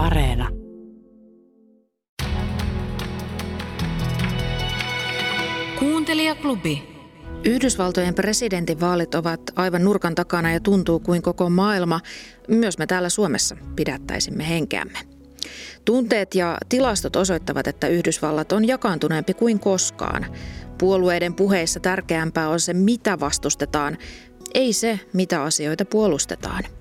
[0.00, 0.48] Areena.
[5.78, 6.82] Kuuntelijaklubi.
[7.44, 12.00] Yhdysvaltojen presidentinvaalit ovat aivan nurkan takana ja tuntuu kuin koko maailma,
[12.48, 14.98] myös me täällä Suomessa, pidättäisimme henkeämme.
[15.84, 20.26] Tunteet ja tilastot osoittavat, että Yhdysvallat on jakaantuneempi kuin koskaan.
[20.78, 23.98] Puolueiden puheissa tärkeämpää on se, mitä vastustetaan,
[24.54, 26.79] ei se, mitä asioita puolustetaan.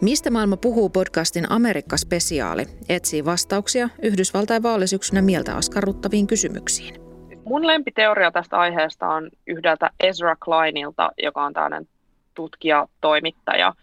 [0.00, 6.94] Mistä maailma puhuu podcastin Amerikka-spesiaali etsii vastauksia Yhdysvaltain vaalisyksynä mieltä askarruttaviin kysymyksiin.
[7.44, 11.88] Mun lempiteoria tästä aiheesta on yhdeltä Ezra Kleinilta, joka on tällainen
[12.34, 13.74] tutkija, toimittaja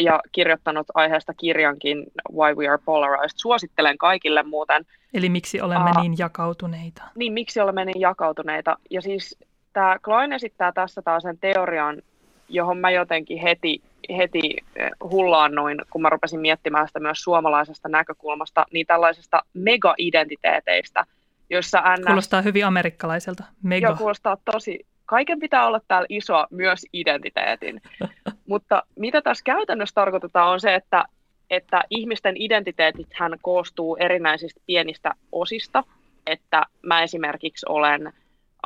[0.00, 3.36] ja kirjoittanut aiheesta kirjankin Why We Are Polarized.
[3.36, 4.86] Suosittelen kaikille muuten.
[5.14, 7.02] Eli miksi olemme uh, niin jakautuneita?
[7.14, 8.76] Niin, miksi olemme niin jakautuneita.
[8.90, 9.38] Ja siis
[9.72, 12.02] tämä Klein esittää tässä taas sen teorian,
[12.48, 13.82] johon mä jotenkin heti,
[14.16, 21.04] heti eh, hullaannuin, kun mä rupesin miettimään sitä myös suomalaisesta näkökulmasta, niin tällaisesta mega-identiteeteistä,
[21.50, 22.06] jossa NS...
[22.06, 23.44] Kuulostaa hyvin amerikkalaiselta.
[23.62, 23.86] Mega.
[23.86, 24.86] Joo, kuulostaa tosi.
[25.06, 27.82] Kaiken pitää olla täällä iso myös identiteetin.
[28.46, 31.04] Mutta mitä tässä käytännössä tarkoitetaan on se, että,
[31.50, 35.84] että ihmisten identiteetit hän koostuu erinäisistä pienistä osista.
[36.26, 38.12] Että mä esimerkiksi olen,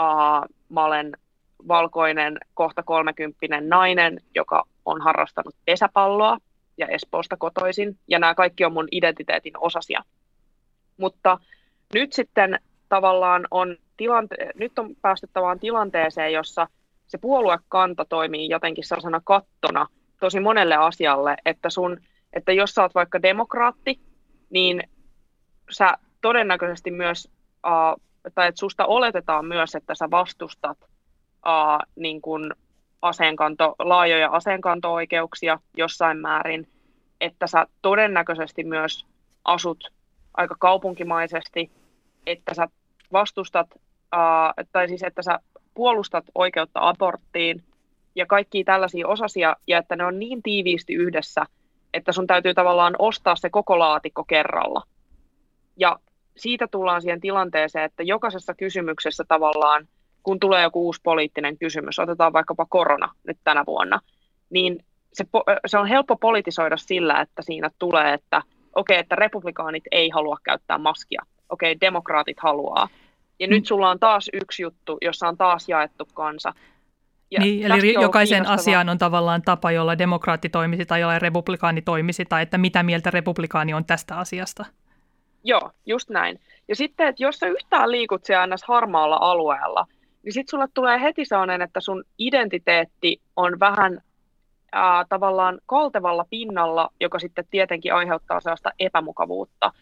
[0.00, 1.12] uh, mä olen
[1.68, 6.38] valkoinen, kohta kolmekymppinen nainen, joka on harrastanut pesäpalloa
[6.78, 7.98] ja Espoosta kotoisin.
[8.08, 10.02] Ja nämä kaikki on mun identiteetin osasia.
[10.96, 11.38] Mutta
[11.94, 16.68] nyt sitten tavallaan on tilante- nyt on päästy tavallaan tilanteeseen, jossa
[17.06, 19.86] se puoluekanta toimii jotenkin sellaisena kattona
[20.20, 22.00] tosi monelle asialle, että, sun,
[22.32, 24.00] että jos sä oot vaikka demokraatti,
[24.50, 24.82] niin
[25.70, 27.28] sä todennäköisesti myös,
[27.66, 28.02] uh,
[28.34, 32.54] tai että susta oletetaan myös, että sä vastustat uh, niin kun
[33.02, 36.68] aseenkanto, laajoja aseenkanto-oikeuksia jossain määrin,
[37.20, 39.06] että sä todennäköisesti myös
[39.44, 39.92] asut
[40.34, 41.70] aika kaupunkimaisesti,
[42.26, 42.68] että sä
[43.12, 45.38] vastustat, uh, tai siis että sä
[45.74, 47.62] puolustat oikeutta aborttiin
[48.14, 51.46] ja kaikki tällaisia osasia, ja että ne on niin tiiviisti yhdessä,
[51.94, 54.82] että sun täytyy tavallaan ostaa se koko laatikko kerralla.
[55.76, 55.98] Ja
[56.36, 59.88] siitä tullaan siihen tilanteeseen, että jokaisessa kysymyksessä tavallaan
[60.22, 64.00] kun tulee joku uusi poliittinen kysymys, otetaan vaikkapa korona nyt tänä vuonna,
[64.50, 65.24] niin se,
[65.66, 68.42] se on helppo politisoida sillä, että siinä tulee, että
[68.74, 72.88] okei, okay, että republikaanit ei halua käyttää maskia, okei, okay, demokraatit haluaa.
[73.38, 73.50] Ja mm.
[73.50, 76.52] nyt sulla on taas yksi juttu, jossa on taas jaettu kansa.
[77.30, 82.24] Ja niin, eli jokaisen asian on tavallaan tapa, jolla demokraatti toimisi tai jolla republikaani toimisi,
[82.24, 84.64] tai että mitä mieltä republikaani on tästä asiasta.
[85.44, 86.40] Joo, just näin.
[86.68, 89.86] Ja sitten, että jos sä yhtään liikut siellä harmaalla alueella,
[90.22, 94.02] niin sitten sulle tulee heti sellainen, että sun identiteetti on vähän
[94.72, 99.72] ää, tavallaan kaltevalla pinnalla, joka sitten tietenkin aiheuttaa sellaista epämukavuutta.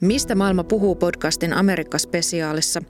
[0.00, 2.80] Mistä maailma puhuu podcastin Amerikka-spesiaalissa?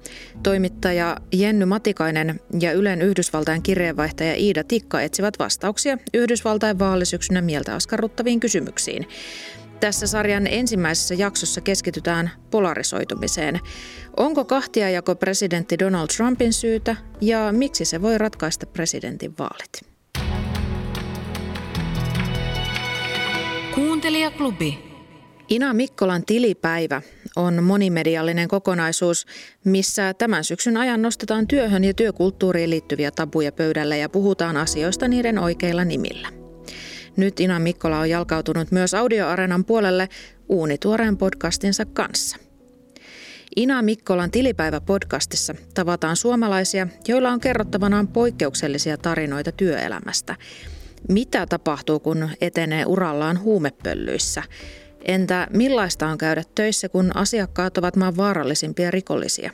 [0.42, 8.40] Toimittaja Jenny Matikainen ja Ylen Yhdysvaltain kirjeenvaihtaja Iida Tikka etsivät vastauksia Yhdysvaltain vaalisyksynä mieltä askarruttaviin
[8.40, 9.06] kysymyksiin.
[9.82, 13.60] Tässä sarjan ensimmäisessä jaksossa keskitytään polarisoitumiseen.
[14.16, 19.80] Onko kahtiajako presidentti Donald Trumpin syytä ja miksi se voi ratkaista presidentin vaalit?
[23.74, 24.78] Kuuntelijaklubi.
[25.48, 27.02] Ina Mikkolan tilipäivä
[27.36, 29.26] on monimediallinen kokonaisuus,
[29.64, 35.38] missä tämän syksyn ajan nostetaan työhön ja työkulttuuriin liittyviä tabuja pöydälle ja puhutaan asioista niiden
[35.38, 36.41] oikeilla nimillä.
[37.16, 40.08] Nyt Ina Mikkola on jalkautunut myös Audioarenan puolelle
[40.48, 42.36] uunituoreen podcastinsa kanssa.
[43.56, 50.36] Ina Mikkolan tilipäivä-podcastissa tavataan suomalaisia, joilla on kerrottavanaan poikkeuksellisia tarinoita työelämästä.
[51.08, 54.42] Mitä tapahtuu, kun etenee urallaan huumepöllyissä?
[55.04, 59.50] Entä millaista on käydä töissä, kun asiakkaat ovat maan vaarallisimpia rikollisia?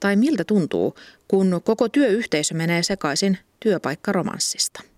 [0.00, 0.94] Tai miltä tuntuu,
[1.28, 4.93] kun koko työyhteisö menee sekaisin työpaikkaromanssista?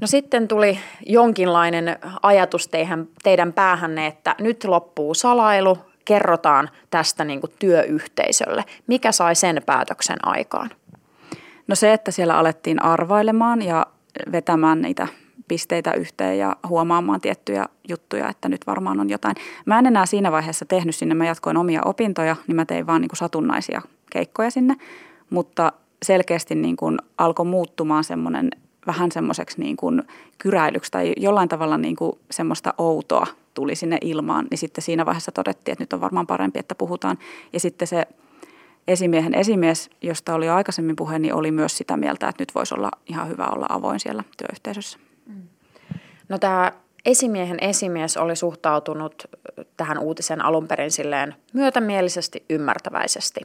[0.00, 7.40] No sitten tuli jonkinlainen ajatus teidän, teidän päähänne, että nyt loppuu salailu, kerrotaan tästä niin
[7.40, 8.64] kuin työyhteisölle.
[8.86, 10.70] Mikä sai sen päätöksen aikaan?
[11.68, 13.86] No se, että siellä alettiin arvailemaan ja
[14.32, 15.06] vetämään niitä
[15.48, 19.36] pisteitä yhteen ja huomaamaan tiettyjä juttuja, että nyt varmaan on jotain.
[19.66, 23.00] Mä en enää siinä vaiheessa tehnyt sinne, mä jatkoin omia opintoja, niin mä tein vaan
[23.00, 24.76] niin kuin satunnaisia keikkoja sinne,
[25.30, 25.72] mutta
[26.02, 28.50] selkeästi niin kuin alkoi muuttumaan semmoinen
[28.86, 30.02] vähän semmoiseksi niin kuin
[30.38, 35.32] kyräilyksi tai jollain tavalla niin kuin semmoista outoa tuli sinne ilmaan, niin sitten siinä vaiheessa
[35.32, 37.18] todettiin, että nyt on varmaan parempi, että puhutaan.
[37.52, 38.06] Ja sitten se
[38.88, 42.90] esimiehen esimies, josta oli aikaisemmin puhe, niin oli myös sitä mieltä, että nyt voisi olla
[43.06, 44.98] ihan hyvä olla avoin siellä työyhteisössä.
[46.28, 46.72] No tämä
[47.06, 49.24] Esimiehen esimies oli suhtautunut
[49.76, 53.40] tähän uutisen alun perin silleen myötämielisesti, ymmärtäväisesti.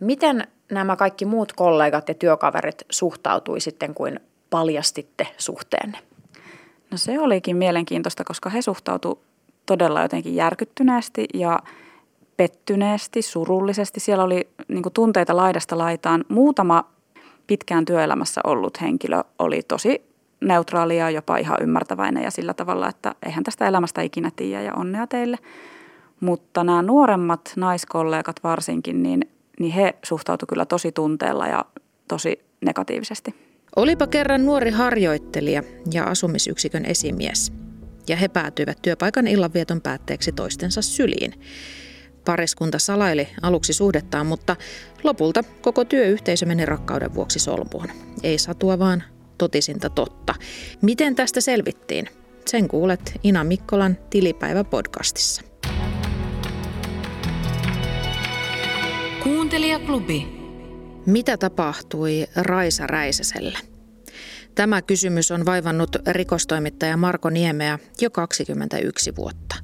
[0.00, 5.98] Miten nämä kaikki muut kollegat ja työkaverit suhtautui sitten, kuin paljastitte suhteenne?
[6.90, 9.18] No se olikin mielenkiintoista, koska he suhtautuivat
[9.66, 11.58] todella jotenkin järkyttyneesti ja
[12.36, 14.00] pettyneesti, surullisesti.
[14.00, 16.24] Siellä oli niin tunteita laidasta laitaan.
[16.28, 16.84] Muutama
[17.46, 20.02] pitkään työelämässä ollut henkilö oli tosi
[20.40, 25.06] neutraalia, jopa ihan ymmärtäväinen ja sillä tavalla, että eihän tästä elämästä ikinä tiedä ja onnea
[25.06, 25.38] teille.
[26.20, 29.30] Mutta nämä nuoremmat naiskollegat varsinkin, niin,
[29.60, 31.64] niin he suhtautuivat kyllä tosi tunteella ja
[32.08, 33.47] tosi negatiivisesti.
[33.78, 37.52] Olipa kerran nuori harjoittelija ja asumisyksikön esimies.
[38.08, 41.32] Ja he päätyivät työpaikan illanvieton päätteeksi toistensa syliin.
[42.24, 44.56] Pariskunta salaili aluksi suhdettaan, mutta
[45.04, 47.88] lopulta koko työyhteisö meni rakkauden vuoksi solmuun.
[48.22, 49.02] Ei satua, vaan
[49.38, 50.34] totisinta totta.
[50.82, 52.06] Miten tästä selvittiin?
[52.46, 55.42] Sen kuulet Ina Mikkolan Tilipäivä-podcastissa.
[59.22, 60.38] Kuuntelijaklubi.
[61.06, 63.58] Mitä tapahtui Raisa Räisäselle?
[64.54, 69.56] Tämä kysymys on vaivannut rikostoimittaja Marko Niemeä jo 21 vuotta.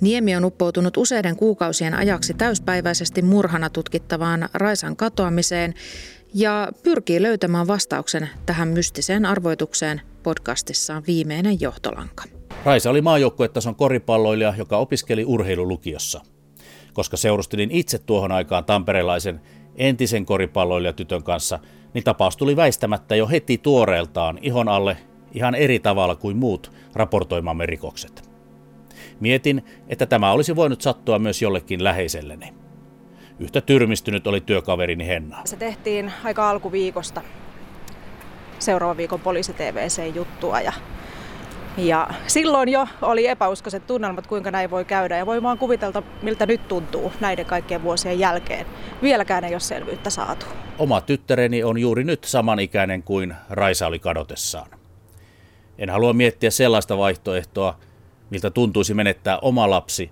[0.00, 5.74] Niemi on uppoutunut useiden kuukausien ajaksi täyspäiväisesti murhana tutkittavaan Raisan katoamiseen
[6.34, 12.24] ja pyrkii löytämään vastauksen tähän mystiseen arvoitukseen podcastissaan Viimeinen johtolanka.
[12.64, 16.20] Raisa oli maajoukkuetason koripalloilija, joka opiskeli urheilulukiossa.
[16.92, 19.40] Koska seurustelin itse tuohon aikaan tamperelaisen
[19.76, 21.58] entisen koripalloilijatytön kanssa,
[21.94, 24.96] niin tapaus tuli väistämättä jo heti tuoreeltaan ihon alle
[25.32, 28.30] ihan eri tavalla kuin muut raportoimamme rikokset.
[29.20, 32.54] Mietin, että tämä olisi voinut sattua myös jollekin läheiselleni.
[33.38, 35.42] Yhtä tyrmistynyt oli työkaverini Henna.
[35.44, 37.22] Se tehtiin aika alkuviikosta
[38.58, 40.72] seuraavan viikon poliisi TVC-juttua ja
[41.76, 45.16] ja silloin jo oli epäuskoiset tunnelmat, kuinka näin voi käydä.
[45.16, 48.66] Ja voi vaan kuvitella, miltä nyt tuntuu näiden kaikkien vuosien jälkeen.
[49.02, 50.46] Vieläkään ei ole selvyyttä saatu.
[50.78, 54.70] Oma tyttäreni on juuri nyt samanikäinen kuin Raisa oli kadotessaan.
[55.78, 57.78] En halua miettiä sellaista vaihtoehtoa,
[58.30, 60.10] miltä tuntuisi menettää oma lapsi,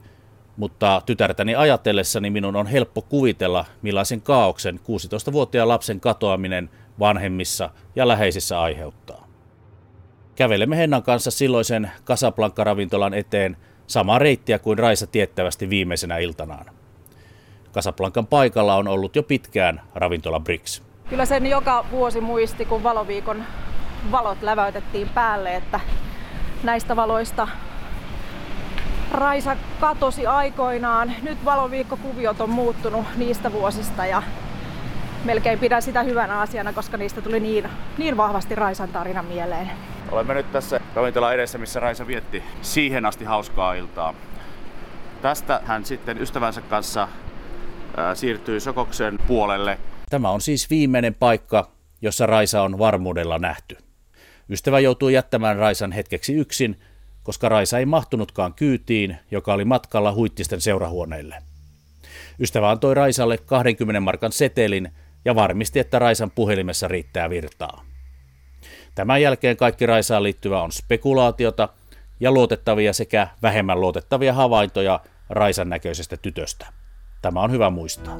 [0.56, 8.60] mutta tytärtäni ajatellessani minun on helppo kuvitella, millaisen kaauksen 16-vuotiaan lapsen katoaminen vanhemmissa ja läheisissä
[8.60, 9.27] aiheuttaa.
[10.38, 13.56] Kävelemme Hennan kanssa silloisen Casablanca-ravintolan eteen
[13.86, 16.66] samaa reittiä kuin Raisa tiettävästi viimeisenä iltanaan.
[17.72, 20.82] Casablancan paikalla on ollut jo pitkään ravintola Brix.
[21.08, 23.44] Kyllä sen joka vuosi muisti, kun valoviikon
[24.10, 25.80] valot läväytettiin päälle, että
[26.62, 27.48] näistä valoista
[29.12, 31.12] Raisa katosi aikoinaan.
[31.22, 34.22] Nyt valoviikkokuviot on muuttunut niistä vuosista ja
[35.24, 37.68] melkein pidän sitä hyvänä asiana, koska niistä tuli niin,
[37.98, 39.70] niin vahvasti Raisan tarina mieleen.
[40.12, 44.14] Olemme nyt tässä ravintola edessä, missä Raisa vietti siihen asti hauskaa iltaa.
[45.22, 47.08] Tästä hän sitten ystävänsä kanssa
[48.14, 49.78] siirtyi Sokoksen puolelle.
[50.10, 51.70] Tämä on siis viimeinen paikka,
[52.02, 53.76] jossa Raisa on varmuudella nähty.
[54.50, 56.80] Ystävä joutuu jättämään Raisan hetkeksi yksin,
[57.22, 61.42] koska Raisa ei mahtunutkaan kyytiin, joka oli matkalla huittisten seurahuoneille.
[62.40, 64.88] Ystävä antoi Raisalle 20 markan setelin
[65.24, 67.84] ja varmisti, että Raisan puhelimessa riittää virtaa.
[68.98, 71.68] Tämän jälkeen kaikki Raisaan liittyvä on spekulaatiota
[72.20, 75.00] ja luotettavia sekä vähemmän luotettavia havaintoja
[75.30, 76.66] Raisan näköisestä tytöstä.
[77.22, 78.18] Tämä on hyvä muistaa.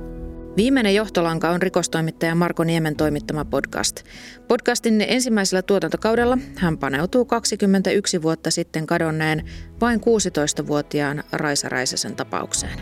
[0.57, 4.03] Viimeinen johtolanka on rikostoimittaja Marko Niemen toimittama podcast.
[4.49, 9.45] Podcastin ensimmäisellä tuotantokaudella hän paneutuu 21 vuotta sitten kadonneen
[9.81, 12.79] vain 16-vuotiaan Raisa Raisasen tapaukseen.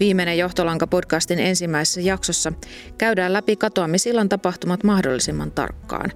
[0.00, 2.52] Viimeinen johtolanka podcastin ensimmäisessä jaksossa
[2.98, 6.12] käydään läpi katoamisillan tapahtumat mahdollisimman tarkkaan.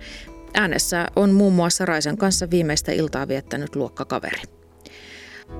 [0.54, 4.42] Äänessä on muun muassa Raisen kanssa viimeistä iltaa viettänyt luokkakaveri.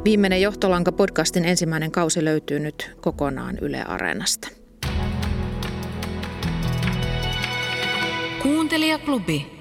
[0.05, 4.49] Viimeinen johtolanka podcastin ensimmäinen kausi löytyy nyt kokonaan Yle Areenasta.
[8.43, 9.60] Kuuntelijaklubi.